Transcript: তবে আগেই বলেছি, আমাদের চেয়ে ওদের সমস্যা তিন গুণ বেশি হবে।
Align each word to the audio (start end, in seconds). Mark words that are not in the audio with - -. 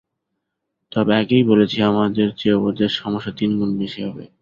তবে 0.91 1.11
আগেই 1.15 1.43
বলেছি, 1.43 1.77
আমাদের 1.83 2.27
চেয়ে 2.37 2.61
ওদের 2.61 2.91
সমস্যা 2.99 3.31
তিন 3.39 3.51
গুণ 3.59 3.71
বেশি 3.81 3.99
হবে। 4.07 4.23